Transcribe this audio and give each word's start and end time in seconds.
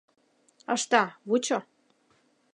—Ышта, 0.75 1.03
вучо! 1.27 1.57